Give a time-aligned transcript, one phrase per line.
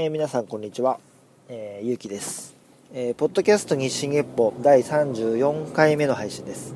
[0.00, 1.00] えー、皆さんこんにちは、
[1.48, 2.54] えー、ゆうきです、
[2.94, 6.72] えー、ポッドキャスト日進月歩第34回目の配信です、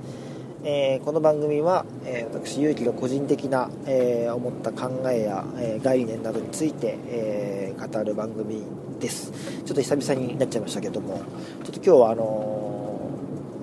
[0.65, 8.65] えー、この番組は、え、私ゆうきが個人的な、え、思った考えや、え、概念などについて、え、語る番組
[8.99, 9.31] です。
[9.31, 11.19] ちょっと久々になっちゃいましたけども。
[11.19, 13.09] ちょっと今日はあの、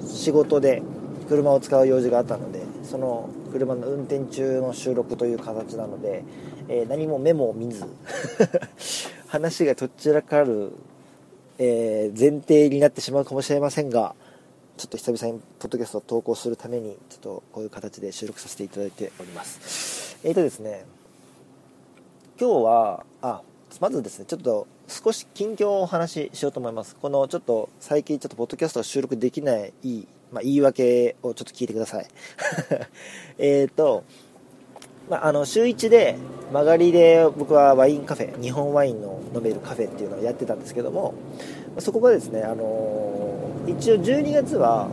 [0.07, 0.81] 仕事で
[1.27, 6.23] 車を使う用事があったのでその車の運転中の収録という形なので、
[6.69, 7.83] え、何もメモを見ず
[9.29, 10.73] 話がどちらかる、
[11.59, 14.15] えー、前提になってしまうかもしれませんが
[14.75, 20.17] ちょっと久々にポッドキャストを投稿するためにちょっとこういう形で収録させていただいております。
[20.23, 20.85] えーとですね
[22.39, 23.41] 今日はあ
[23.79, 26.95] まずですねちょっと少し近況をお話ししようと思います。
[26.95, 29.73] このちょっと最近ちょっとポッドキャストを収録できない
[30.31, 32.07] まあ、言い訳をちょっと聞いてください。
[33.37, 34.03] えっと
[35.09, 36.17] まあ、の週1で
[36.51, 41.13] 曲がりで僕はワインカフェ日本ワインの飲めるカフェっていうのをやってたんですけども
[41.79, 44.87] そこがですね、あの、一応12月は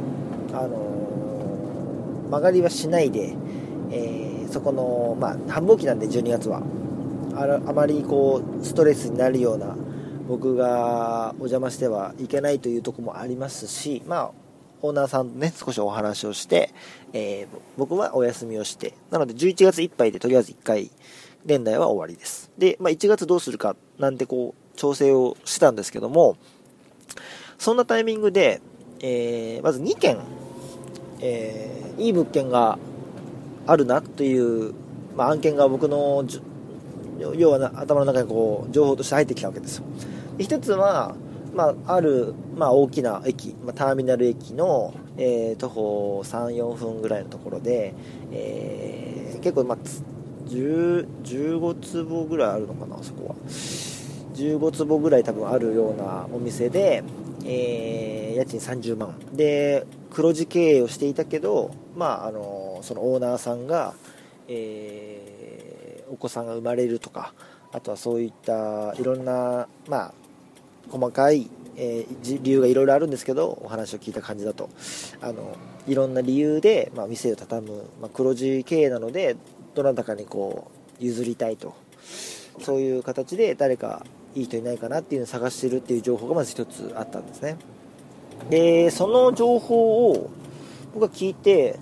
[0.53, 3.35] あの、曲がりはしないで、
[3.91, 6.63] えー、そこの、まあ、繁忙期なんで12月は。
[7.35, 9.77] ああまりこうストレスになるような
[10.27, 14.31] 僕がお邪魔してはいけないというとこもありますし、まあ、
[14.87, 16.73] オーナーさんとね、少しお話をして、
[17.13, 20.91] えー、僕はお休みをして、なので11月いっぱいでとりあえず1回、
[21.45, 22.51] 年内は終わりです。
[22.59, 26.37] で、まあ、1月どうするかなんてこう、調整をしてたんですけども、
[27.59, 28.61] そんなタイミングで、
[29.01, 30.19] えー、まず2件、
[31.21, 32.79] えー、いい物件が
[33.67, 34.75] あるなという、
[35.17, 36.25] まあ、案件が僕の
[37.19, 39.85] 要は頭の中にこう情報として入ってきたわけですよ。
[40.39, 41.15] 一つは、
[41.57, 47.95] まあ、ある、まあ、大きな駅、まあ、ターミナル駅の、えー、徒歩3、4分ぐらいのところで、
[48.31, 49.79] えー、結構、まあ、
[50.49, 53.35] 15坪ぐらいあるのかな、そこは。
[54.35, 57.03] 15坪ぐらい多分あるようなお店で、
[57.47, 59.15] えー、家賃30万。
[59.33, 63.95] で、黒字経営をしていたけど、まあ、あの、そのオーナーさんが、
[64.47, 67.33] えー、お子さんが生まれるとか、
[67.73, 70.15] あとはそういったいろんな、まあ、
[70.91, 74.71] 細かい、えー、理由がいろいろあるんですけどお話を聞いた感じだと。
[75.21, 79.37] あのいろんな理由で、まあ、店を畳む、まあ、黒字経営なので
[79.75, 80.71] どなたかにこ
[81.01, 81.75] う譲りたいと。
[82.61, 84.05] そういう形で誰か
[84.35, 87.57] いい人いないかなっていうのを探してるっていう情報がまず一つあったんですね。
[88.51, 90.31] でその情報を
[90.95, 91.79] 僕は聞いて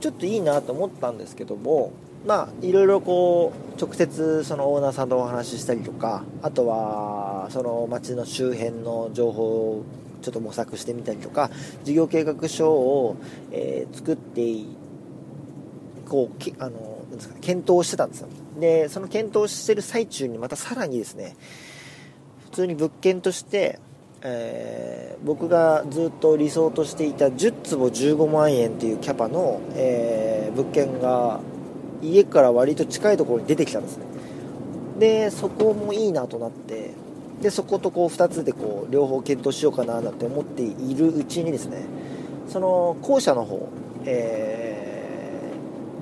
[0.00, 1.92] ちょっといいなと思ったんですけども
[2.26, 9.84] まあいろいろこう直接そのオーナーさんとお話ししたりとかあとはその町の周辺の情報を
[10.20, 11.50] ちょっと模索してみたりとか
[11.84, 13.16] 事業計画書を、
[13.52, 14.42] えー、作って
[16.06, 18.28] こうきあのなんですか検討してたんですよ。
[18.58, 21.36] でその検討してる最中にまたさらにですね
[22.44, 23.78] 普通に物件として、
[24.22, 31.40] えー、僕がずっと理想としていた10坪15万円っていうキャパの、えー、物件が
[32.02, 34.04] 家から割と近いところに出てきたんですね。
[34.98, 36.90] でそこもいいなとなって
[37.40, 41.84] でそことこう2つでこう両方検討しようかななんて思っているうちにですね
[42.48, 43.68] その校舎の方、
[44.04, 45.52] え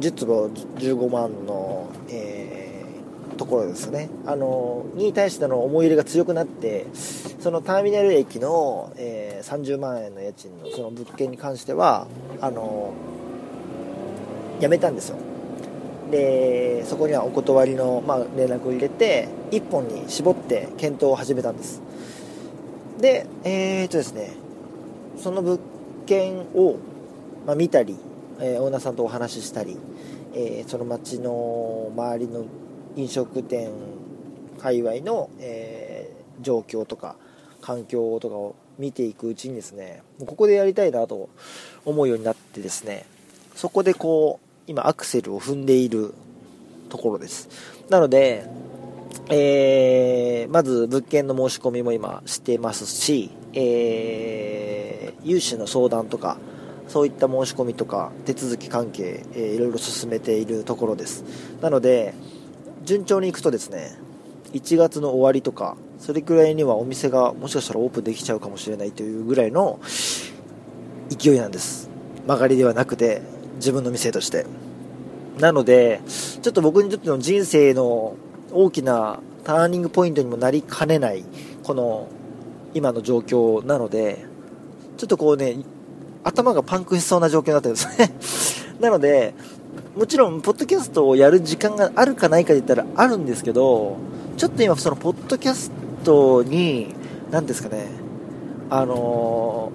[0.00, 0.46] ー、10坪
[0.78, 4.08] 15万の、えー、ところですね。
[4.26, 12.08] あのに対しての思い入れが強くなってそのターミナル駅の、えー、30万円の家賃のその物件に関しては
[12.40, 12.92] あの
[14.60, 15.27] やめたんですよ。
[16.10, 21.82] でそこにはお断りの、まあ、連絡を入れて1本に絞って検討を始めたんです。
[22.98, 24.32] でえー、っとですね
[25.16, 25.60] その物
[26.06, 26.76] 件を、
[27.46, 27.96] まあ、見たり、
[28.40, 29.76] えー、オーナーさんとお話ししたり、
[30.34, 32.44] えー、その町の周りの
[32.96, 33.70] 飲食店
[34.58, 37.16] 界隈の、えー、状況とか
[37.60, 41.28] 環境とかを見ていくうちにですねここでやりたいなと
[41.84, 43.06] 思うようになってですね
[43.54, 46.14] そこでこう今アクセルを踏んでいる
[46.90, 47.48] ところです。
[47.88, 48.46] なので、
[49.30, 56.38] えー、まず物件の申し込みも今してますし、えー、融資の相談とか、
[56.86, 61.24] そういった申し込みとか手続き関係、えー、いろいろ進めているところです。
[61.62, 62.14] なので、
[62.84, 63.98] 順調にいくとですね、
[64.52, 69.80] 1月の終わりとか、それくらいにはお店がもしかしたらオープンできちゃうかもしれないというぐらいの
[71.10, 71.88] 勢いなんです。
[72.26, 73.22] 曲がりではなくて、
[73.58, 74.46] 自分の店として。
[75.38, 78.16] なので、ちょっと僕にとっての人生の
[78.52, 81.24] 大きなターニングポイントにもなりかねない、
[81.62, 82.08] この
[82.74, 84.24] 今の状況なので、
[84.96, 85.56] ちょっとこうね、
[86.24, 87.80] 頭がパンクしそうな状況になってるんで
[88.26, 88.78] すね。
[88.80, 89.34] なので、
[89.96, 93.96] もちろん、ポッドキャストをやる時間があるかないかで言ったらあるんですけど、
[94.36, 95.70] ちょっと今、そのポッドキャス
[96.04, 96.94] トに、
[97.30, 97.86] 何ですかね、
[98.70, 99.72] あの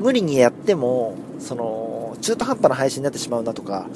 [0.00, 1.93] ー、無理にやっても、その、
[2.24, 3.86] 中途半端な配信になってしまうなとか、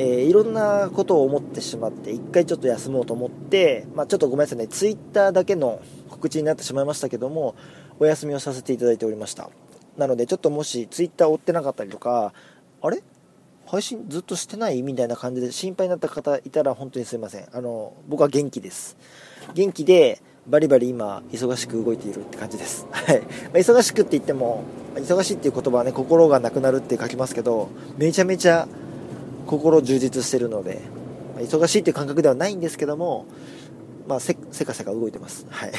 [0.00, 5.80] えー、いろんなことを思ってしまって、一回ちょっと休もうと思って、まあ、ちょっとごめんなさいね、ツイッターだけの
[6.10, 7.54] 告知になってしまいましたけども、
[8.00, 9.50] お休みをさせていただいておりました。
[9.96, 12.32] なので、ちょっともしツイッター追ってなかったりとか、
[12.82, 13.04] あれ？
[13.66, 14.82] 配信ずっとしてない？
[14.82, 17.46] みたいな感じで心配になった方いたら本当にすいません。
[17.52, 18.96] あの、僕は元気です。
[19.54, 22.86] 元気で、バリバリ今、忙しく動いているって感じです。
[22.92, 23.20] はい。
[23.20, 24.62] まあ、忙しくって言っても、
[24.94, 28.68] 忙しいっていう言葉はね、心がなくなるって書きますけど、めちゃめちゃ
[29.46, 30.80] 心充実してるので、
[31.34, 33.26] まあ、忙しいっていう感覚ではないんですけども、
[34.06, 35.46] まあ、せ、せかせか動いてます。
[35.48, 35.72] はい。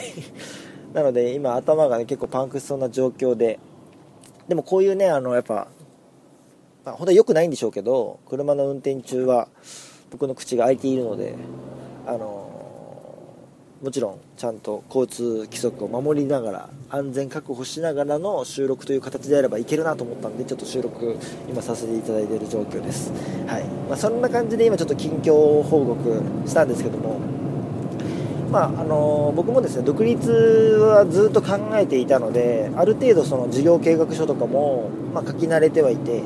[0.93, 3.59] なので、今頭がね、結構パンクしそうな状況で、
[4.49, 5.69] でもこういうね、あの、やっぱ、
[6.83, 9.47] まあ、本当は良くないんでしょうけど、車の運転中は
[10.11, 11.35] 僕の口が開いているので、
[12.05, 12.56] あの
[13.81, 23.11] もちろんちゃんと交通規則を守りながら安全確保しながらの収録という形であればいけるなと思ったんでちょっと収録今させていただいている状況です、
[23.45, 23.63] はい。
[23.87, 27.19] まあ、そんな感じで今ちょっと近況報告したんですけども
[28.51, 36.23] まああの僕もですね独立はずっと考えていたのである程度その事業計画書とかも、ま、書き慣れてはいて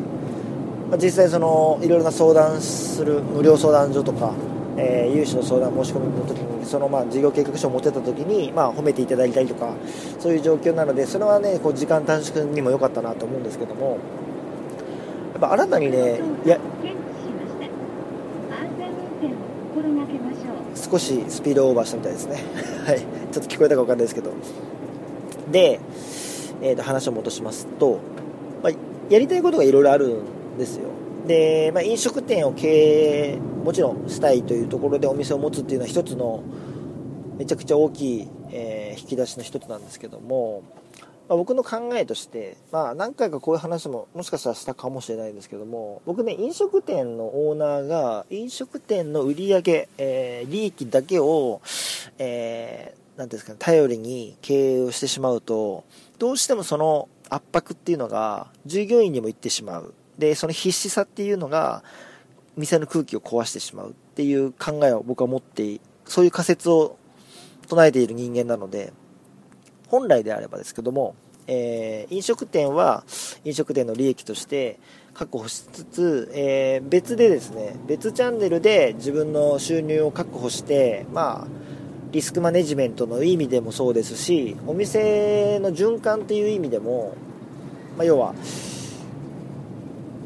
[0.92, 4.34] まあ、実際そのいろいろな相談する無料相談所とか、
[4.82, 9.76] えー、融資の相談申し込みの時にそのまあ事業計画書を持ってた時に、まあ、褒めていただいたりとか
[10.20, 14.00] そういう状況なのでそれはねこう時間短縮にも良かったなと思うんですけども
[15.34, 16.60] やっぱ新たにねや
[20.76, 22.44] 少しスピードオーバーしたみたいですね。
[22.86, 23.00] はい。
[23.00, 24.32] ちょっと聞こえたか分かんないですけど。
[25.52, 25.80] で、
[26.62, 28.00] えー、と話を戻しますと、
[28.64, 28.74] まあ、
[29.10, 30.90] やりたいことがいろいろあるんですよ。
[31.32, 36.44] で、まあ、飲食店を経営もちろんしたいというところでお店を持つっていうのは一つの
[37.38, 40.64] めちゃくちゃ大きい、えー、引き出しの一つなんですけども、
[41.30, 51.62] まあ、僕の考えとして、まあ、何回かこういう話ももしかしたらしたかもしれないんですけども僕ね飲食店のオーナーが飲食店の売り上げ、えー、利益だけを、
[52.18, 55.86] えー、なんですかね、頼りに経営をしてしまうと
[56.20, 59.94] どうしてもその圧迫っていうのが従業員にも行ってしまう。
[60.18, 61.84] で、その必死さっていうのが、
[62.58, 66.98] 店の空気を壊してしまうっていう考えを僕は持って、そういう仮説を
[67.68, 68.94] 唱えている人間なので、
[69.88, 71.16] 本来であればですけども、
[71.48, 73.04] えー、飲食店は
[73.44, 74.80] 飲食店の利益として
[75.14, 81.48] 確保しつつ、えー、別でですね、別チャンネルで自分の収入を確保して、まあ、
[82.12, 87.16] リスクマネジメントの意味でもそうですし、お店の循環っていう意味でも、
[87.98, 88.34] まあ、要は、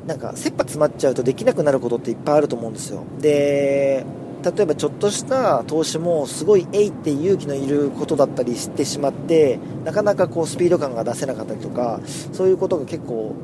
[0.08, 3.04] なんか切羽詰まっちゃうとできなくなることっていっぱいあると思うんですよ。
[3.20, 4.06] で
[4.44, 12.00] 例えばちょっとした投資もすごいえいって勇気のいることだったりしてしまってなかなかこうスピード感が出せなかったりとか
[12.32, 13.36] そういうことが結構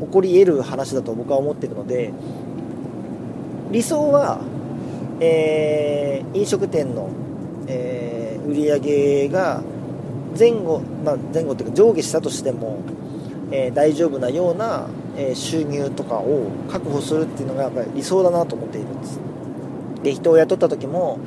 [0.00, 2.12] 起こり得る話だと僕は思ってるので
[3.70, 4.40] 理想は、
[5.20, 7.08] えー、飲食店の、
[7.66, 9.62] えー、売り上げが
[10.38, 12.80] 前後、まあ、前後というか上下したとしても、
[13.50, 14.88] えー、大丈夫なような
[15.18, 19.20] え収入とかを確保するっていうのがやっぱり理想だなと思っているんです。
[20.04, 21.18] で人を雇った時も、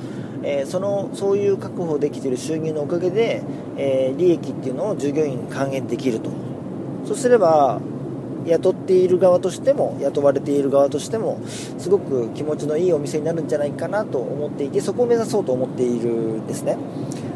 [0.44, 3.44] えそのそういう確保できてる収入のおかげで、
[3.78, 6.30] え利益っていうのを従業員に還元できると。
[7.06, 7.82] そうすれば
[8.46, 16.78] 雇っている側としても雇われている側としてもすごく気持ちのいいお店になるんじゃないかなと思っていてそこを目指そうと思っているんですね。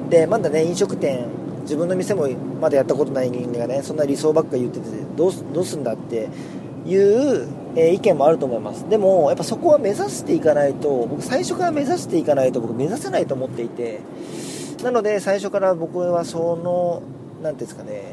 [0.10, 1.28] でまだね飲食店
[1.65, 2.29] 自分の店も
[2.62, 6.29] まだやったことない人間がねそんな理想ばっか言っててどうどうすんだって
[6.86, 8.88] いう、えー、意見もあると思います。
[8.88, 14.00] でもやっぱそこは目指していかないと僕最初から目指していかないと僕目指せないと思っていて
[14.84, 17.01] なので最初から僕はその
[17.41, 18.03] 何ていうんですかね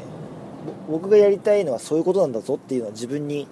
[0.89, 3.47] 僕がやりたいのはそういうことなんだぞっていうのは自分に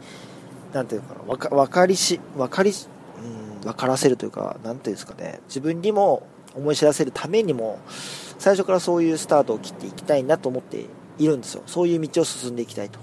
[0.73, 6.23] 何ていうかな分か分かりし分かりうん分からせるというか何ていうんですかね自分にも
[6.55, 7.79] 思い知らせるためにも
[8.41, 10.85] 最初からそういうスタートを切っていきたいなと思って
[11.19, 11.61] いるんですよ。
[11.67, 12.97] そういう道を進んでいきたいと。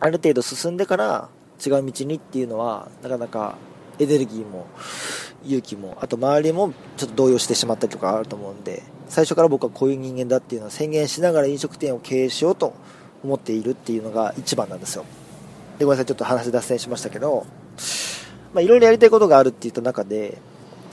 [0.00, 1.28] ある程度進んでから
[1.64, 3.54] 違う道にっていうのはなかなか
[4.00, 4.66] エネルギーも
[5.44, 12.74] 勇気もあと周りもちょっと動揺してしまったりとかあると思うんで最初から僕はこういう人間だっていうのを宣言しながら飲食店を経営しようと
[13.22, 15.04] 思っているっていうのが一番なんですよ。
[15.78, 17.46] でごめんなさいちょっと話脱線しましたけど
[18.56, 20.38] いろいろやりたいことがあるって言った中で、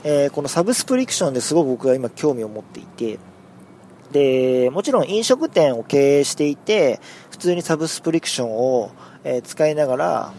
[0.04, 3.18] えー、このサブスプリクションですごく僕が今興味を持っていて
[4.12, 7.00] で、もちろん飲食店を経営していて、
[7.30, 8.90] 普通にサブスプリクションを、
[9.24, 10.32] え、使いながら、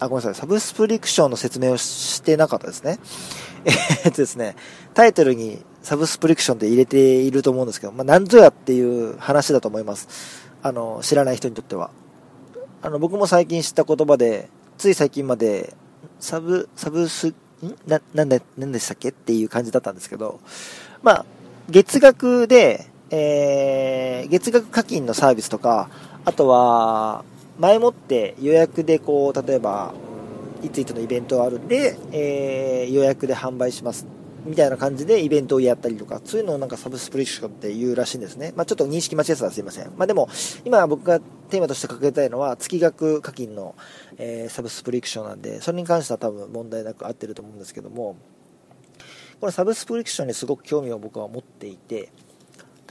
[0.00, 2.98] あ、ごめんなさい、サブスプリクションの説明をしてなかったですね。
[4.04, 4.56] えっとですね、
[4.94, 10.08] タイトルにサブスプリクションで入れていると思うんですけど、まあ、なんぞやっていう話だと思います。
[10.62, 11.90] あの、知らない人にとっては。
[12.80, 15.74] あの、僕も最近知った言葉で、つい最近まで、
[16.20, 17.34] サブ、サブス、ん？
[17.86, 19.08] な、なんで、なんでしたっけ？
[19.08, 20.38] っていう感じだったんですけど、
[21.02, 21.26] まあ、
[21.70, 25.90] 月額で、えー、月額課金のサービスとか、
[26.24, 27.24] あとは、
[27.58, 29.92] 前もって予約でこう、例えば、
[30.62, 34.06] いついつのイベントがあるんで、えー、予約で販売します。
[34.46, 38.54] みたいな感じでイベントをやったりとか、そういうのをなんかサブスプリクションって言うらしいんですね。
[38.56, 39.92] まあちょっと認識間違えたらすいません。
[39.98, 40.30] まあでも、
[40.64, 41.20] 今僕が
[41.50, 43.74] テーマとして掲げたいのは、月額課金の、
[44.16, 48.16] えー、サブスプリクションなんで、それに関しては多分問題なく合ってると思うんですけども、
[49.40, 52.10] このサブスプリクションにすごく興味を僕は持っていて、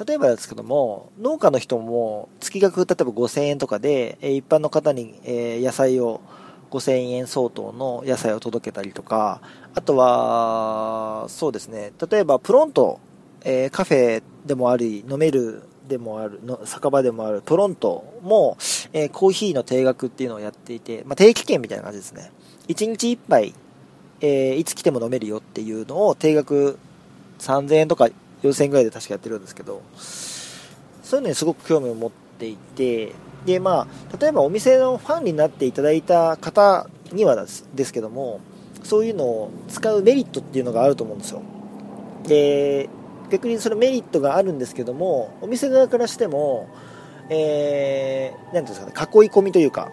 [0.06, 6.22] 例えばですけども、農家の人も月額例えば5000円とかで、一般の方に野菜を
[6.72, 9.42] 5000円相当の野菜を届けたりとか、
[9.76, 13.00] あとは、そうですね、例えばプロント、
[13.44, 18.58] え、カフェでもあり、飲めるでもある、の酒場でもあるプロントも、
[18.94, 22.32] え、コーヒーの定額っていうのをやっていて、まあ、定期券みたいな感じですね。
[22.68, 23.54] 1日1杯、
[24.22, 26.80] えー、いつ来ても飲めるよっていうのを定額
[27.40, 28.10] 3000円とか
[28.44, 33.14] 4000円ぐらいで確かやってるんですけど、そういうのにすごく興味を持っていて、
[33.46, 37.36] で、まあ、例えばお店のファンになっていただいた方には
[37.76, 38.42] ですけども、
[38.84, 41.42] そういうのを使うメリットっていうのがあると思うんですよ。
[42.24, 42.90] で、
[43.30, 46.70] 逆にそのメリットがあるんですけども、お店側からしても、
[47.30, 49.92] えー、なんていうんですかね、囲い込みというか、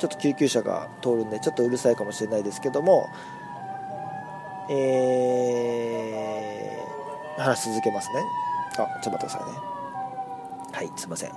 [0.00, 3.06] ちょっと救急車が通るんで、ちょっとうるさいかもしれないですけども、
[4.70, 8.14] えー、話し続けますね。
[8.72, 9.58] あ、ちょっと待ってくださいね。
[10.72, 11.32] はい、すいません。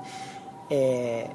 [0.69, 1.33] えー、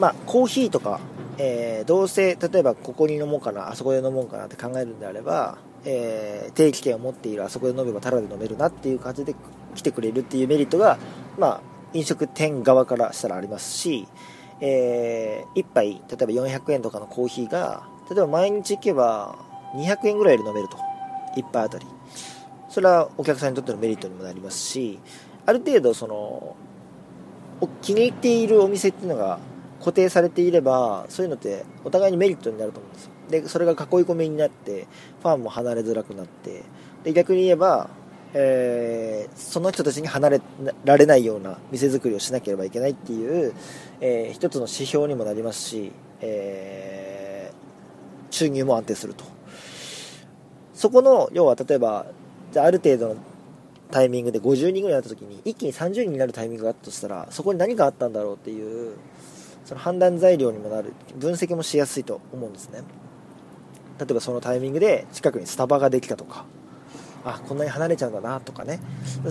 [0.00, 0.98] まあ、コーヒーとか、
[1.38, 9.36] えー、どうせ、例えばここに飲もうかな、あそこで飲もうかなって考えるんであれば、えー、定期券を持っているあそこで飲めばタダで飲めるなっていう感じで
[9.76, 10.98] 来てくれるっていうメリットが、
[11.38, 11.60] まあ、
[11.92, 14.08] 飲食店側からしたらありますし、
[14.60, 19.36] えー、1杯、例えば400円とかのコーヒーが、例えば毎日行けば
[19.74, 20.76] 200円ぐらいで飲めると。
[21.36, 21.86] 1杯あたり。
[22.68, 24.98] それはお客さんにとってのメリットにもなりますし、
[25.46, 26.56] ある程度その、
[27.82, 29.38] 気に入っているお店っていうのが
[29.80, 34.86] 固定されていればそういうのってお互いにメリットになると思うんですよでそれが囲い込みになって
[35.22, 36.62] ファンも離れづらくなって
[37.04, 37.90] で逆に言えば、
[38.34, 40.40] えー、その人たちに離れ
[40.84, 43.54] られないような店作りをしなければいけないっていう、
[44.00, 49.24] えー、一つの指標にもなりますし、えー、収入も安定すると。
[50.74, 52.06] そこの要は例えば
[52.52, 53.16] じゃある程度の
[53.90, 58.96] タイミングで50人ぐらいになった時に一気に30人になるタイミングがあったとしたらそこに何があったんだろうっていう
[59.64, 62.82] その判断材料にもなる分析もしやすいと思うんですね。
[63.98, 66.44] 例えばそのタイミングで近くにスタバができたとか。
[67.24, 68.80] あこんなに離れちゃうんだなとかね。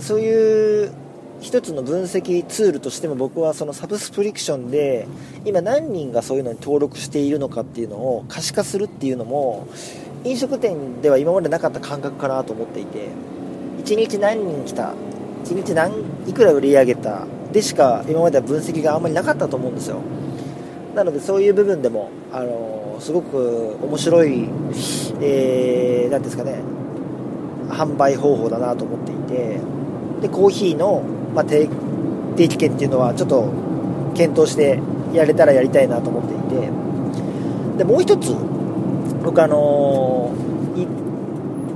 [0.00, 0.92] そういう
[1.40, 5.06] 一つの分析ツールとしても僕はそのサブスプリクションで
[5.44, 9.68] 今何人がそういうのに登録しているのかっていうのを可視化するっていうのも
[10.24, 13.08] 飲食店では今までなかった感覚かなと思っていて
[13.84, 14.94] 1日何人来た
[15.44, 15.94] 1日何
[16.26, 20.00] いくら売り上げたでしか今までは分析があんまりなかったと思うんですよ。
[20.94, 24.48] なのでそういう部分でも、あのすごく面白い何、
[25.22, 26.60] えー、ですかね。
[27.68, 29.60] 販売方法だなと思っていて
[30.22, 31.02] でコーヒーの、
[31.34, 31.68] まあ、定
[32.36, 33.52] 定期券っていうのはちょっと
[34.14, 34.80] 検討して
[35.12, 36.70] やれたらやりたいなと思っていて
[37.78, 38.34] でもう一つ
[39.24, 40.32] 僕あの
[40.76, 40.86] い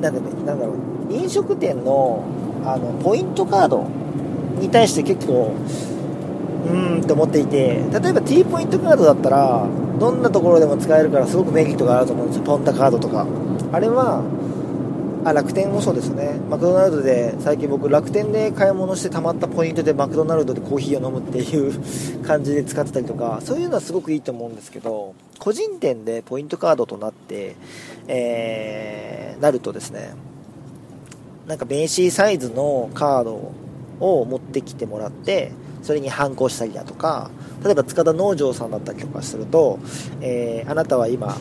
[0.00, 2.25] なんだなんだろう飲食店の
[2.64, 3.87] あのポイントカード
[4.61, 5.54] に対して結構
[6.64, 9.66] うーんって思っていて例えば T ポイントカードだったら
[9.99, 12.44] どんなところでも使えるからすごくメリットがあると思うんですよ。
[12.44, 13.26] ポンタカードとか。
[13.72, 14.22] あれは
[15.25, 16.41] あ楽天もそうですね。
[16.50, 21.73] マクドナルドで最近僕楽天で買い物してたまったポイントでマクドナルドでコーヒーを飲むっていう
[22.26, 27.55] 感じで使ってたりとかそういうのはすごくいいと思うんですけど個人店でポイントカードとなって、
[28.09, 30.14] えー、なるとですね
[31.47, 33.52] なんか名刺サイズのカード
[34.00, 35.52] を持ってきてもらって
[35.83, 37.31] それに反抗したりだとか
[37.64, 39.79] 例えば塚田農場さんだったりとかすると、
[40.21, 41.37] えー、あなたは今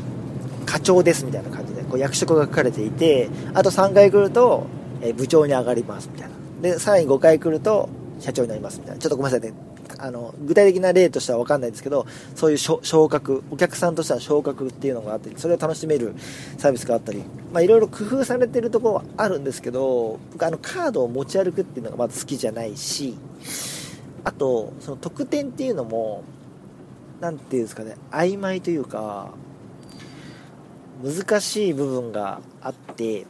[0.72, 4.68] 課長ですみたいな感じでこう役職が書かれていてあと3回来ると、
[5.01, 6.36] え、部長に上がりますみたいな。
[6.62, 7.90] でさらに5回来ると
[8.22, 9.01] 社長になりますみたいな。
[9.01, 9.54] ちょっとごめんなさいね。
[9.98, 16.16] あの具体的な例としては分かんないですけどそういう昇格お客さんとしては昇格っていうのがあってそれを楽しめる
[16.58, 23.16] サービスがあったりいろいろ工夫されてるところはあるんですけど僕あのカードを持ち歩くっていうのがまず好きじゃないし
[24.24, 26.24] あとその特典っていうのも
[27.20, 29.34] 何ていうんですかね曖昧というか
[31.03, 33.25] 難しい部分があって、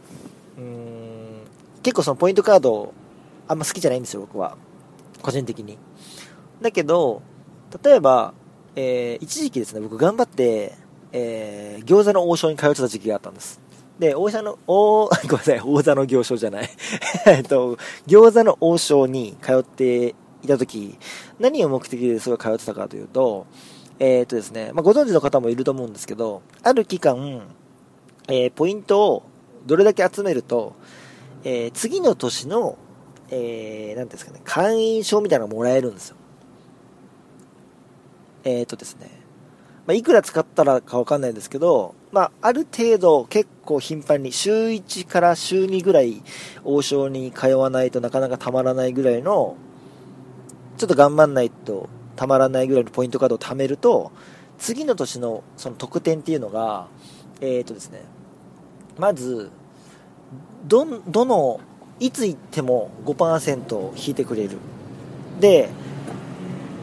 [0.57, 1.41] うん、
[1.83, 2.93] 結構そのポイントカード、
[3.47, 4.57] あんま好きじゃないんですよ、僕は。
[5.21, 5.77] 個人的に。
[6.61, 7.21] だけど、
[7.83, 8.33] 例えば、
[8.75, 10.75] えー、一時期ですね、僕頑張って、
[11.11, 13.59] えー、餃子の王将に通ってた時期があったんです。
[13.99, 16.69] で、王将の、お ごめんなさい、王座の行商じゃない。
[17.27, 20.97] えっと、餃子の王将に通っていた時、
[21.39, 23.45] 何を目的でそれを通ってたかというと、
[23.99, 27.43] えっ、とですね、まあ、ご存知の方もいると思うんですけど、ある期間、
[28.31, 29.23] えー、ポイントを
[29.65, 30.73] どれだけ集めると、
[31.43, 32.77] えー、次の年の、
[33.29, 36.15] えー、なんですかね、会員証みたいなのもらえるんですよ。
[38.45, 39.09] えっ、とですね、
[39.85, 46.23] まあ、いくら使ったらかわかんないんですけど、まあ、ある程度結構頻繁に週1から週2ぐらい
[46.63, 49.57] 王将に通わないとなかなかたまらないぐらいの、
[50.77, 54.13] ちょっと頑張んないとたまらないぐらいのポイントカードを貯めると、
[54.57, 56.88] 次の年のその得点っていうのが、
[57.41, 58.03] えっ、ー、とですね、
[58.98, 59.50] まず、
[60.67, 61.60] ど、どの、
[62.00, 64.57] いつ行っても5%引いてくれる。
[65.39, 65.69] で、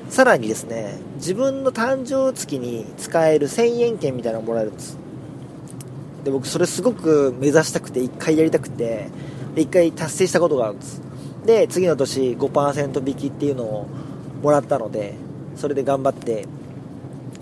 [0.08, 4.96] さらにですね、自分の誕生月に使える1000円券みたいなのもらえるんです。
[6.24, 9.08] で、僕それすごく目指したくて、1回やりたくて、
[9.54, 11.02] で、1回達成したことがあるんです。
[11.46, 13.86] で、次の年5%引きっていうのを
[14.42, 15.14] もらったので、
[15.56, 16.46] それで頑張って、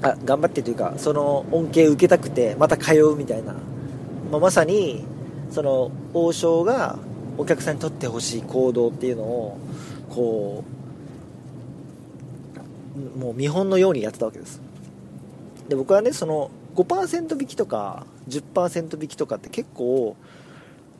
[0.02, 3.54] あ、頑張ってというか、その恩恵を受けたくて、また通うみたいな。
[4.30, 5.04] まあ、まさに、
[5.50, 6.98] その、王将が
[7.38, 9.58] お客さんにとってほしい行動っていうのを、
[10.10, 10.64] こ
[12.96, 14.60] う、もう見本のようにやってたわけです。
[15.68, 20.16] で僕はねその5%引きとか10%引きとかって結構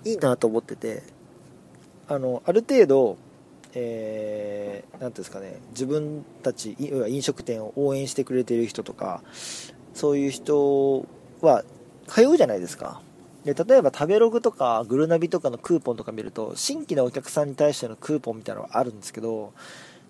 [0.05, 1.03] いいなと思ってて
[2.09, 3.19] あのある程度
[3.79, 9.23] えー、ていうんですかね自分たち飲食店を応援してくれてる人とか
[9.93, 11.05] そういう人
[11.43, 11.63] は
[12.07, 13.03] 通うじゃないですか。
[13.47, 19.55] で例えば食べログとかグルナビとかのクーポンとか見ると新規のお客さんに対してのクーポンみたいなのがあるんですけど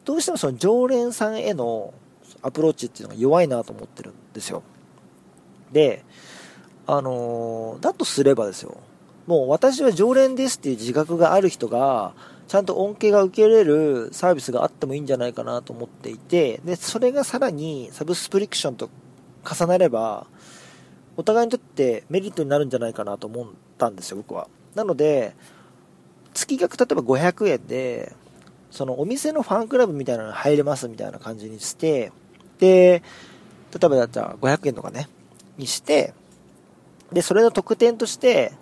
[0.05, 1.92] どうしてもその常連さんへの
[2.42, 4.62] アプローチっていうのが弱いなと思ってるんですよ。
[5.72, 6.05] で、
[6.87, 8.79] あのー、だとすればですよ、
[9.27, 12.14] もう私は常連ですっていう自覚がある人が、
[12.46, 18.88] ちゃんと恩恵が受けれるサービスがあってもいいんじゃないかなと思っていて、で、それがさらにサブスプリクションと
[19.44, 20.29] 重なれば、
[21.16, 23.46] お互いにとってメリットになるんじゃないかなと思っ
[23.79, 24.48] たんですよ、僕は。
[24.74, 25.35] なので、
[26.35, 28.14] 月額例えば500円で、
[28.70, 32.12] そのお店のファンクラブみたいなのに入れますみたいな感じにして、
[32.59, 33.02] で、
[33.72, 35.09] 例えばだったら500円とかね、
[35.57, 36.12] にして、
[37.12, 38.52] で、それの特典として、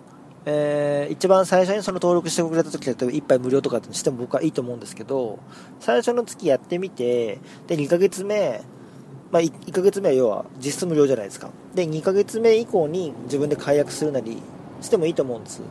[0.45, 5.39] えー、一番最初にその登録してくれた時だと1杯無料とかにしても僕はいいと思うんですけど、
[5.79, 8.61] 最初の月やってみて、で、2ヶ月目、
[9.35, 11.49] まあ1、1ヶ月目は要は実質無料じゃないですか。
[11.73, 14.37] で、2ヶ月目以降に自分で解約するなり
[14.79, 15.61] してもいいと思うんです。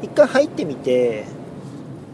[0.00, 1.26] 一回入ってみて、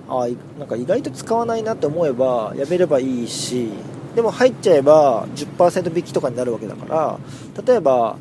[0.09, 3.69] ああなんか意外と使わないなって思えばやめればいいし
[4.17, 7.19] でも入っちゃえば10%引きとかになるわけだから
[7.63, 8.17] 例えば、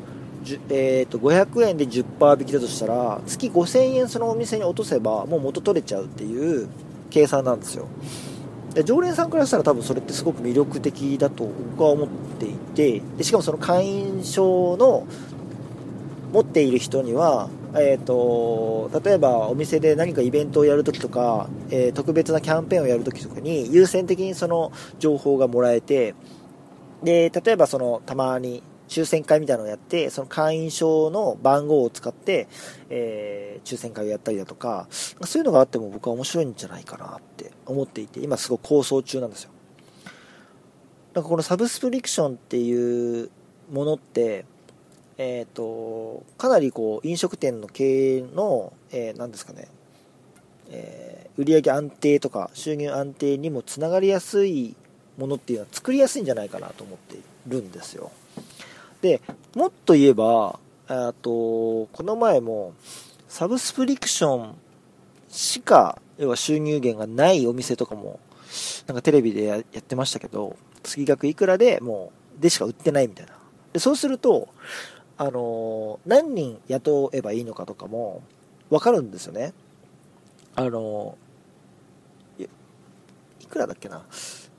[0.68, 6.68] えー、と500円で10%引きだとしたら月5000円そのお店に落とせばもう元取れちゃうっていう
[7.08, 7.88] 計算なんですよ
[8.84, 15.06] 常連さんからしたら多分それってすごく魅力的だと僕は思っていてでしかもその会員証の
[16.32, 26.14] 持っている人にはえーと、例えばお店で何かイベントをやるときとか、えー、特別なキャンペーンをやるときとかに優先的にその情報がもらえて
[27.02, 32.48] で例えばそのたまに抽選会みたいなのをやってその会員証の番号を使って、
[32.90, 39.50] えー、抽選会をやったりだとかそういうのがあっても僕は面白いんじゃないかなって思っていて今すごく構想中なんですよ
[41.14, 43.30] なんかこのサブスプリクションっていう
[43.70, 44.44] ものって
[45.18, 49.66] えっ、ー、と、かなりこう、飲食店の経営の、えー、ですかね、
[50.70, 54.76] えー、売上安定とか収入安定にもつながりやすい
[55.18, 58.12] ものっていうのは作りやすいんじゃないかなと思ってるんですよ。
[59.00, 59.20] で、
[59.54, 60.58] もっと言えば、
[60.88, 62.74] あと、この前も、
[63.28, 64.54] サブスプリクション
[65.28, 68.20] しか、要は収入源がないお店とかも、
[68.86, 73.32] なんかテレビでやってましたけど、月額いくらでもう、でしか売ってないみたいな。
[73.72, 74.48] でそうすると、
[75.18, 78.22] あの何人雇えばいいのかとかも
[78.70, 79.52] 分かるんですよね。
[80.54, 81.18] あの
[82.38, 82.46] い
[83.46, 84.02] くらだっけな？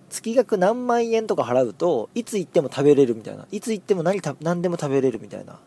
[0.10, 3.48] 月額何万円とか払うといつ行っても食べれるみたいな。
[3.52, 5.60] いつ行っても何た何でも食べれるみたいな。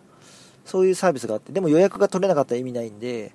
[0.64, 1.52] そういうサービスがあって。
[1.52, 3.32] でも予約が取れなかったら意味ないんで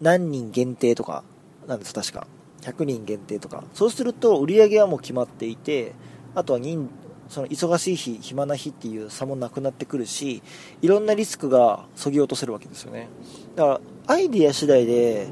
[0.00, 1.24] 何人限定とか
[1.66, 2.26] なんです確か。
[2.62, 3.64] 100人限定とか。
[3.74, 5.92] そうすると売り上げはもう決まっていて
[6.34, 6.88] あとは人
[7.28, 10.42] その忙しい日暇な日っていう差もなくなってくるし
[10.82, 13.08] いろんなリスクがそぎ落とせるわけですよね。
[13.54, 13.80] だから
[14.14, 15.28] アイディア次第で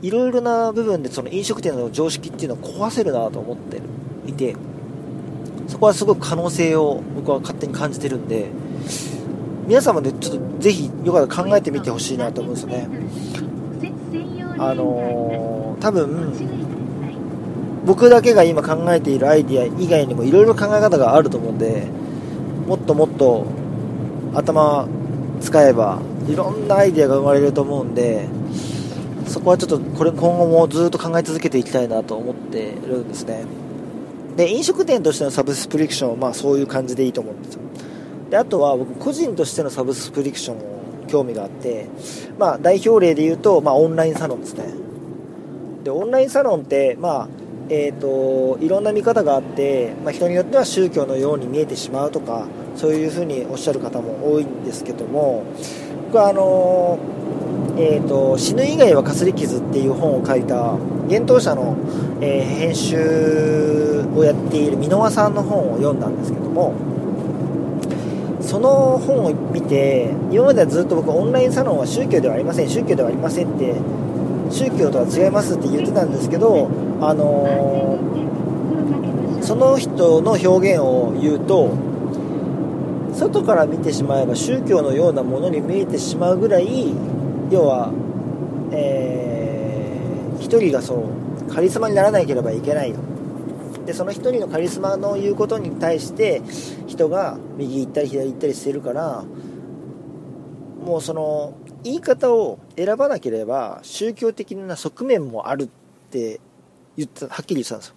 [0.00, 3.82] いろいろな部分でその飲食店の常識っていうのを壊せるなと思ってる。
[4.26, 4.56] いて
[5.68, 8.50] そこはすごく可能性を僕は勝手に感じてるんで
[9.66, 12.88] 皆さんもねちょっとぜひよかったら考えてみてほしいなと思うんですよね。
[14.58, 16.32] あのー、多分
[17.84, 21.88] 僕だけが今考えているアイディア以外にもいろいろ考え方があると思うんで
[22.68, 23.46] もっともっと
[24.34, 24.86] 頭
[25.40, 28.28] 使えばいろんなアイディアが生まれると思うんで
[29.26, 33.44] そこはちょっとこれ今後もずっと考え続けていきたいなと思ってるんですね
[34.36, 37.60] で飲食店としてのサブスプリクションはまあそういう感じでいいと思うんですよ。
[38.30, 40.72] であとは僕個人としてのサブスプリクションも
[41.08, 41.86] 興味があって、
[42.38, 44.64] まあ、代表例で言うと、まあ、オンラインサロンですね。
[45.84, 47.28] でオンラインサロンって、まあ
[47.68, 55.44] えーと、いろんな見方があって、まあ、人によっては宗教のように見えてしまうとかそういうふうにおっしゃる方も多いんですけども
[56.06, 56.98] 僕はあの
[57.76, 60.76] えーと「死ぬ以外はかすり傷」っていう本を書いた
[61.08, 61.76] 幻冬者の、
[62.20, 66.74] えー、編集をやっている箕輪さんの本を読んだんですけども
[68.40, 73.74] その本を見て今まではずっと僕オンラインサロンは宗教ではありません宗教ではありませんって
[74.50, 76.68] 宗教とは違いますって言ってたんですけど
[77.00, 81.72] あのー、その人の表現を言うと
[83.14, 86.92] 外から見てしまえば宗教のようなものに見えてしまうぐらい
[87.52, 87.92] 要は、
[88.72, 92.94] えー、一人がそのカリスマにならなければいけない
[93.84, 96.40] でその一人のカリスマの言うことに対して
[96.86, 99.24] 人が右行ったり左行ったりしてるから
[100.82, 105.68] もうその言い方を選ばなければ宗教的な側面もあるっ
[106.10, 106.40] て
[106.96, 107.94] 言ったはっきり言ってたんですよ。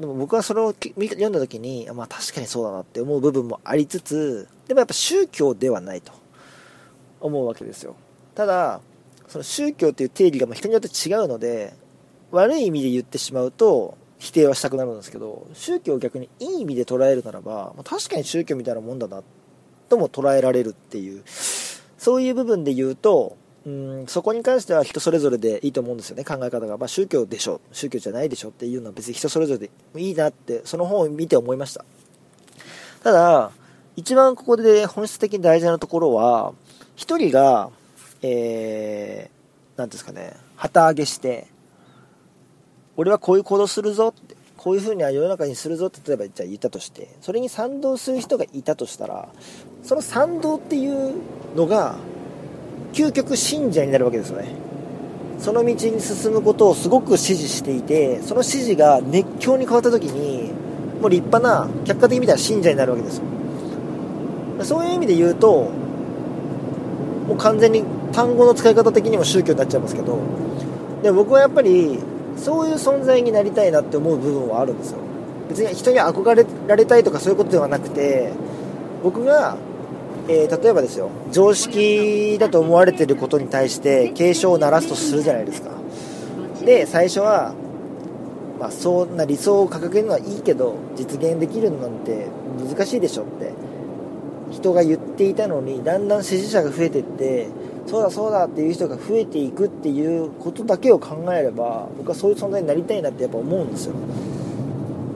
[0.00, 6.12] でも僕はそれを読んだ時にまあ確かにそうだなって思う部分もありつつでもやっぱ宗教ではないと。
[7.20, 7.96] 思うわけですよ。
[8.34, 8.80] ただ
[9.26, 11.74] その宗教っていう定義が人によって違うので
[12.30, 19.22] 悪い意味で言ってしまうと否定はしたくなるんですけど宗教を逆にいい意味で捉えるならば確かに宗教みたいなもんだな
[19.88, 31.84] とも捉えられるっていうそういう部分で言うとうんそこに関しては人それぞれでいいと思うんですよね考え方が、まあ、宗教でしょ宗教じゃないでしょっていうのは別に人それぞれでいいなってその本を見て思いました。
[33.02, 33.50] ただ
[33.96, 36.54] 一番ここで本質的に大事なところは
[36.98, 37.70] 1人が
[38.22, 41.46] えー、なんですかね旗揚げして
[42.96, 49.28] 俺はこういう行動するぞってこういうふうには世の中にするぞって例えばじゃあ言ったとしてそれに賛同する人がいたとしたら
[49.84, 51.14] その賛同っていう
[51.54, 51.96] のが
[52.92, 54.48] 究極信者になるわけですよね。
[55.38, 60.50] その道に進むことをすごく支持していてその支持が熱狂に変わった時に
[61.00, 63.24] もう立派な客観的に見たら信者になるわけですよ。
[64.64, 65.70] そういう意味で言うと
[67.28, 70.18] もう完全に単語の使い方的にも宗教になっちゃいますけど
[71.02, 72.00] で僕はやっぱり
[72.36, 74.98] そういう存在になりたいなって思う部分はあるんですよ。
[75.48, 78.32] 別に人に憧れられたいとかそういうことではなくて
[79.02, 79.56] 僕が、
[80.28, 85.70] えー、例えばですよ常識だと思われてることに対して警鐘を鳴らすとするじゃないですか。
[86.64, 87.54] で最初は
[88.58, 92.26] まあ、そんな理想を掲げるのはいいけど実現できるなんて
[92.58, 93.52] 難しいでしょって
[94.50, 97.48] 人が言っていたのにだんだん支持者が増えてって
[97.86, 103.94] そうだそうだっていう人が増えていくっていうことだけを考えれば僕はそういう存在になりたいなってやっぱ思うんですよ。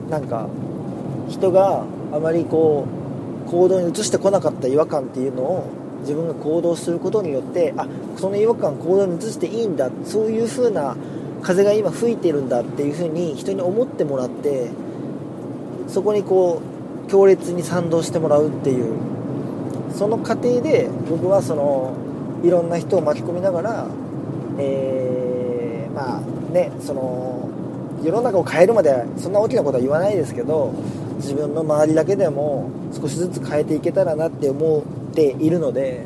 [0.09, 0.47] なんか
[1.29, 2.85] 人があまりこ
[3.47, 5.65] う行動に移してこなかった違和感っていうのを
[6.01, 10.95] 自分が行動することによってあその違和感行動に移していいんだそういう風な
[11.41, 14.69] 風が今吹いてるんだっていう風に人に思ってもらって
[15.87, 16.61] そこにこ
[17.07, 18.93] う強烈に賛同してもらうっていう
[19.93, 21.95] その過程で僕はその
[22.43, 23.87] いろんな人を巻き込みながら、
[24.59, 27.49] えー、まあねその
[28.03, 30.73] 世の中を変えるまでそんな大きなことは言わないですけど
[31.17, 36.05] 自分の周りだけでも少しずつ変えていけたらなって思っているので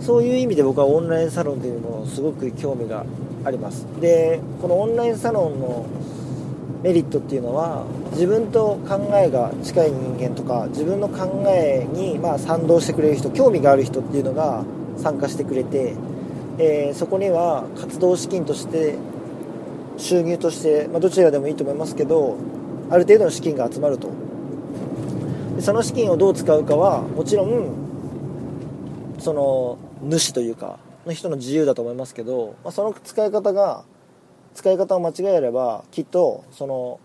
[0.00, 3.04] そういう意味で僕はオンラインサロンというのをすごく興味が
[3.44, 3.86] あります。
[4.00, 5.86] でこのオンラインサロンの
[6.84, 14.66] メリットっていうのは自分と考えが近い人間とか自分の考えにま賛同してくれる人興味がある人っていうのが
[14.98, 15.96] 参加してくれて、
[16.58, 18.98] えー、そこには活動資金として
[19.96, 22.36] 収入として、まあ、どちらでもいいと思いますけど
[22.90, 24.10] ある程度の資金が集まると。
[25.56, 27.72] でその資金をどう使うかはもちろん
[29.20, 33.84] その主というかの人の自由だと思いますけど、まあ、その使い方が
[34.54, 37.00] 使い方を間違えればきっとその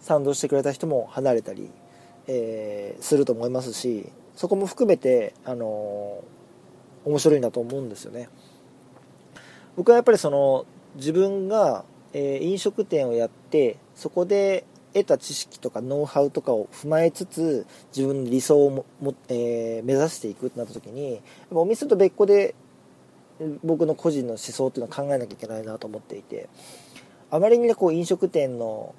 [0.00, 1.70] 賛同してくれた人も離れたり
[2.32, 6.24] えー、すると思いますしそこも含めて、あの
[7.04, 8.30] 面白いなと思うんですよね。
[9.76, 11.84] 僕はやっぱりその自分が、
[12.14, 18.86] えー、飲食店をやってそこで得た知識とかノウハウとかを踏まえつつ自分の理想をも、
[19.28, 22.54] えー、目指していくってなった時にお店と別個で
[23.62, 26.48] 僕の個人の思想っていうのを考えなきゃいけないなと思っていて。
[27.30, 28.94] あまりにねこう飲食店の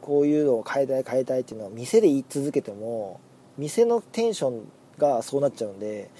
[0.00, 3.20] こういうのを変えたい変えたいっていうのは店で言い続けても
[3.58, 4.62] 店のテンション
[4.98, 6.10] がそうなっちゃうんで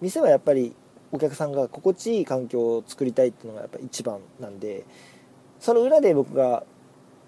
[0.00, 0.74] 店はやっぱり
[1.12, 4.84] お客さんが心地いい環境を作りたいっていうのがやっぱ一番なんで
[5.60, 6.64] その裏で僕が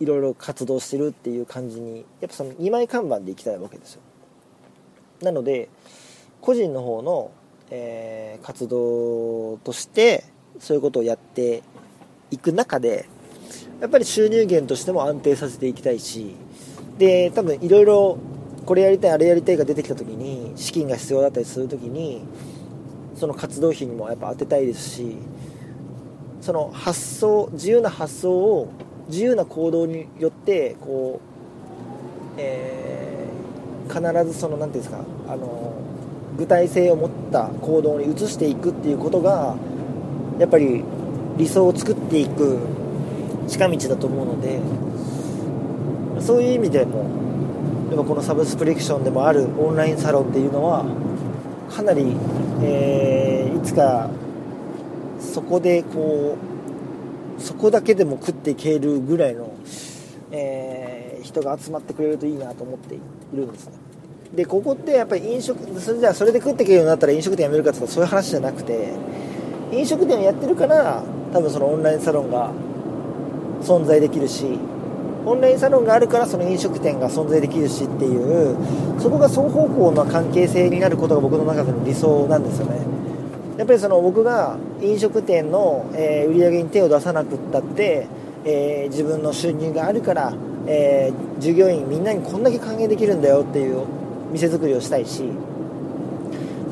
[0.01, 4.03] いろいろ活動してるっていう感じにやっぱその2枚看板でいきたいわけですよ。
[5.23, 5.69] なので
[6.41, 7.31] 個人の方の、
[7.71, 10.25] えー、活動として
[10.59, 11.62] そういうことをやって
[12.31, 13.09] いく中で
[13.81, 16.35] やっぱり収入源としても安定させていきたいし
[16.99, 18.19] で多分いろいろ
[18.65, 22.23] これやりたいあれやりたいが出てきた時に資金が必要だったりする時に
[23.15, 25.17] その活動費にもやっぱ当てたいですし
[26.41, 28.73] その発想自由な発想を
[29.09, 31.21] 自由な行動によってこ
[32.37, 35.75] う、えー、必ずその何て言うんですかあの
[36.37, 39.57] 具体性を持った行動に移していくっていうことが
[40.39, 40.83] やっぱり
[41.37, 42.59] 理想を作っていく
[43.49, 44.61] 近道だと思うので
[46.21, 47.27] そういう意味でも
[47.91, 50.85] やっぱこのサブスプリクションでもあるオンラインサロンっていうのは
[51.71, 52.17] かなり、
[52.62, 54.11] えー、いつか
[55.21, 56.37] そこでこ
[57.39, 59.53] うそこだけでも食っていけるぐらいの、
[60.31, 63.01] えー、人が集まってくれるといいなと思ってい
[63.35, 63.75] るんですね。
[64.35, 68.93] でここってやっぱり飲食それじゃあそれで食っていけるようになったら飲食店辞めるかとかそういう話じゃなくて
[69.73, 72.51] 飲食店をやってるから多分そのオンラインサロンが
[73.62, 74.59] 存在できるし
[75.27, 78.57] オンラインサロンがあるからその飲食店が存在できるしっていう
[79.01, 82.87] そこが双方向の関係性になることが僕の中での理想なんですよね。
[83.59, 88.07] やっぱりその僕が飲食店の、え、売り上げに手を出さなくったって、
[88.45, 90.35] えー、自分の収入があるから、
[90.66, 93.85] えー、従業員みんなにこんだけ還元できるんだよっていう
[94.31, 95.25] 店作りをしたいし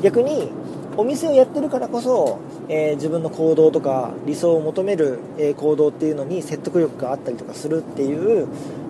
[0.03, 0.51] 逆に
[0.97, 8.47] お店をやってるからこそ、えー、自分の行動とか理想を求める、え行動っていうのに説得力があったりとかするっていう、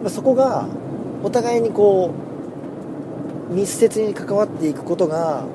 [0.10, 0.68] そこが
[1.24, 2.14] お互いにこ
[3.50, 5.46] う密接に関わっていくことが、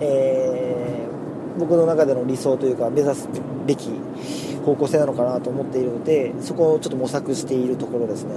[0.00, 1.08] え
[1.58, 3.28] 僕の中での理想というか目指す
[3.66, 3.90] べき
[4.64, 8.34] 方向性なのかなと思っているのでそこをちょっと模索しているところですね、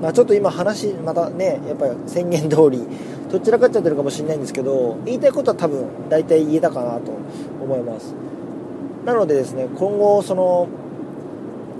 [0.00, 2.86] まあ、ちょっと今話またねやっぱり宣言通り
[3.34, 7.10] どちらかっちゃってるかもしれないんですけど言いたいことは多分大体言えたかなと
[7.60, 8.14] 思います。
[9.04, 10.68] なのでですね今後その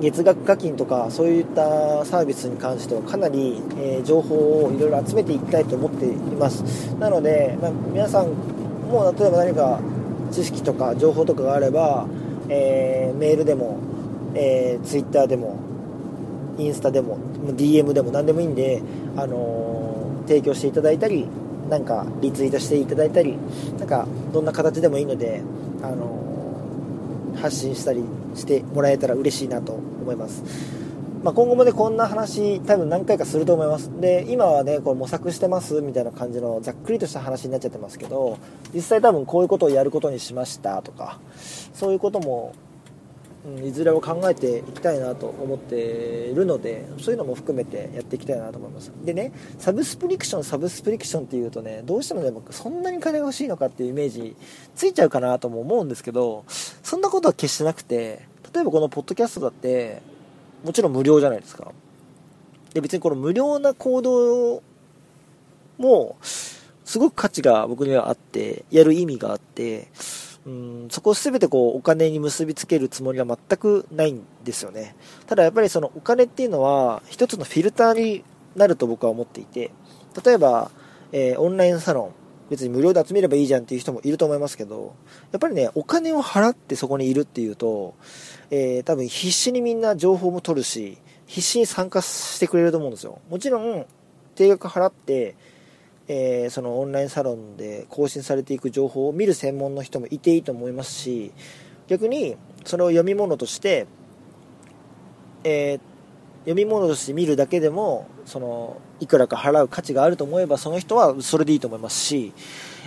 [0.00, 6.62] 月額課金とかそういったサービスに関してはかなり、え、情報をいろいろ集めていきたいと思っています。
[6.96, 8.30] なので、まあ、皆さん
[8.90, 9.78] も例えば何か
[10.32, 12.08] 知識とか情報とかがあれば、
[12.48, 13.78] えー、メールでも、
[14.34, 15.56] えー、ツイッターでも
[16.58, 18.82] インスタでも DM でも何でもいいんで、
[19.16, 19.93] あのー、
[20.26, 21.26] 提供していただいたり
[21.68, 23.36] なんかリツイートしていただいたり
[23.78, 25.42] なんかどんな形でもいいので、
[25.82, 30.42] あのー、発信したりしてもらえたら嬉しいなと思います。
[31.24, 33.90] まあ、今後もねこんな話多分何回かすると思います。
[33.98, 38.38] で今はねこれ模索してますみたいな感じのざっくりとした話になっちゃってますけど
[38.74, 41.18] 実際多分こういうことをやることにしましたとか
[41.72, 42.52] そういうことも、
[43.46, 54.36] うん、いずれを考えていきたいなと思っているのでそういうのも含めてやっていきたいなと思いますでねサブスプリクションサブスプリクションっていうとねどうしてもね僕そんなに金が欲しいのかっていうイメージ
[54.74, 60.00] ついちゃうかなとも思うんですけどそんなことは決してなくて例えばこのポッドキャストだって
[60.64, 61.72] もちろん無料じゃないですか。
[62.72, 64.62] で、別にこの無料な行動
[65.78, 69.88] も、すごく価値が僕にはあって、やる意味があって、
[70.46, 74.94] うん、そこを全てこうお金に結びつけるつもりは全くないんですよね。
[75.26, 79.70] ただやっぱりそのお金っていうのは一つのフィルターになると僕は思っていて、
[80.24, 80.70] 例えば、
[81.12, 82.12] えー、オンラインサロン、
[82.50, 84.94] 別に無料で集めればいいじゃんっていう人もいると思いますけど、
[85.32, 87.94] やっぱりね、お金を払ってそこにいるっていうと、
[88.50, 93.18] えー、多分必死にみんな情報も取るし、必死に参加してくれると思うんですよ。
[93.30, 93.86] もちろん、
[94.34, 95.36] 定額払って、
[96.06, 101.32] えー、そのオンラインサロンで更新されていく情報を見る専門の人もいていいと思いますし、
[101.86, 103.86] 逆に、それを読み物として、
[105.44, 105.80] えー、
[106.40, 112.32] 読み物として見るだけでも、その、いくらか払う価値があると思えば、その人はそれでいいと思いますし、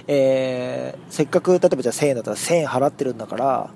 [0.07, 3.69] えー、せっかく、例えばじゃあ1000円だったら1000円払ってるんだから、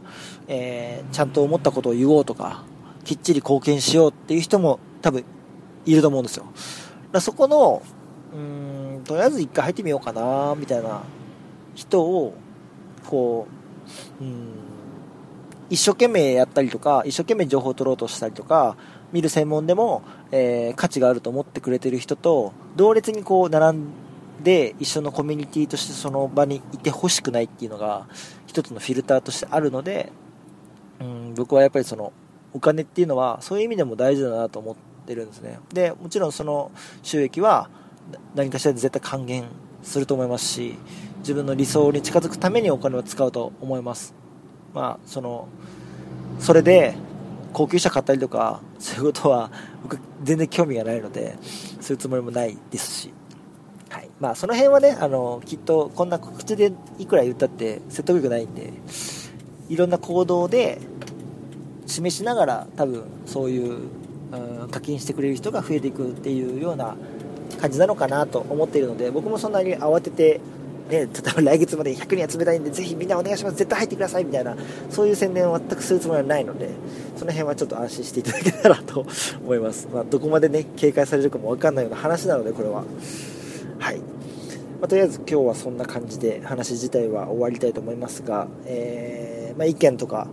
[0.48, 2.64] え、ちゃんと思ったことを言おうとか、
[3.04, 5.24] きっちり貢献しようっていう人も多分
[5.86, 6.46] いると思うんですよ。
[7.12, 7.82] だそこの、
[8.34, 11.04] うんとりあえず一回入ってみようかなみたいな
[11.76, 12.34] 人を
[13.08, 13.48] こ
[14.20, 14.48] う、うん、
[15.70, 18.76] 一生懸命やったりとか一生懸命情報を取ろうとしたりとか
[19.12, 23.88] 見る専門でも、えー、価値があると思ってくれてる人と同列にこう並ん
[24.44, 28.08] で一緒のコミュニティとしてその場にいてほしくないっていうのが
[28.48, 30.12] 一つのフィルターとしてあるので、
[31.00, 32.12] うん、僕はやっぱりその
[32.54, 35.60] お金っていうのはそういう意味でも大事だなと思ってるんですね。
[35.74, 36.72] でもちろんその
[37.04, 37.70] 収益は
[38.36, 39.46] 何かしらで絶対還元
[39.84, 40.78] すると思いますし
[41.20, 44.14] 自分の理想に近づくためにお金を使うと思います。
[44.74, 45.48] まあその
[46.40, 46.96] それで
[47.54, 49.52] 高級車買ったりとかそういうことは
[49.84, 51.38] 僕全然興味がないので
[51.82, 53.14] するつもりもないですし。
[53.90, 54.10] はい。
[54.22, 58.72] まあ、その辺はねあのきっとこんな告知でいくら言ったって説得力ないんで
[59.68, 60.80] いろんな行動で
[61.88, 63.90] 示しながら多分そういう、
[64.32, 66.96] うん、課金してくれる人が増えていくっていうような
[67.62, 70.42] 感じなのかなと思っているので僕もそんなに慌てて、
[70.90, 73.58] ね、例えば来月まで100人集めたいんでぜひみんなお願いします。
[73.58, 74.56] 絶対入ってくださいみたいな
[74.90, 76.70] そういう宣伝を全くするつもりはないので
[77.16, 79.06] その辺はちょっと安心していただけたらと
[79.44, 82.84] 思います、まあ、どこまでね警戒されるかも分かんないような話なのでこれは。
[83.80, 84.06] はい、ま
[84.84, 90.28] あ、とりあえず今日はそんな感じで話自体は終わりたいと思いますが、えー、まあ、意見とか、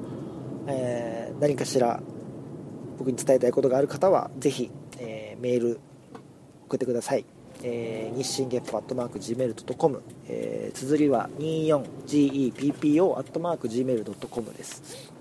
[0.67, 2.01] えー、何かしら
[2.99, 5.81] 僕に伝えたいことがある方はぜひ、えー、メール
[6.69, 7.25] 送ってください、
[7.63, 15.13] え日進月歩アットマーク Gmail.com、えー、綴りは 24GEPPO アットマーク Gmail.com です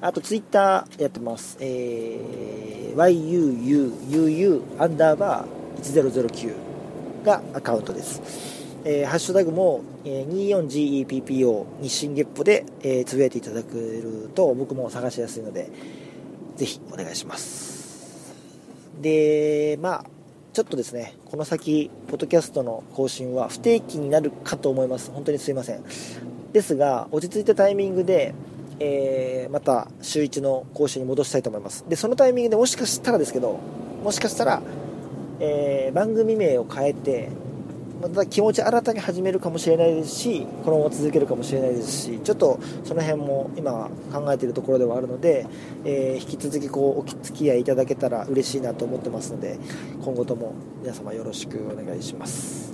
[0.00, 6.68] あとツイッターやってます、えー、YUUUU アンダーバー1009
[7.24, 8.22] がアカウントです。
[8.84, 15.68] えー、ハッシュタグも、えー、24GEPPO 日進月歩で、えー、つぶやいていただけると僕も探しやすいので、
[16.56, 18.34] ぜひお願いします。
[19.00, 20.04] で、まあ、
[20.52, 25.10] ちょっとですね、この先、ポッドキャストの更新は不定期になるかと思います。
[25.10, 25.84] 本当にすいません。
[26.52, 28.34] ですが、落ち着いたタイミングで、
[28.80, 31.84] えー、また週1の更新に戻したいと思います。
[31.88, 33.58] で、そのタイミングでもしかしたらですけど、
[34.02, 34.62] もしかしたら、
[35.40, 37.28] えー、番組名を変えて
[38.00, 45.46] また気持ち新たに始めるかもしれないですしこのまま続けるかもしれないですしちょっとその辺も今考えているところではあるので、
[45.84, 49.58] えー、引き続きこうお付き合いいただけたら嬉しいなと思ってますので
[50.02, 52.72] 今後とも皆様よろしくお願いします。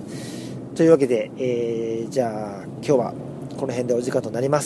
[0.75, 3.13] というわけで、えー、じゃあ今日は
[3.57, 4.63] この辺でお時間となります。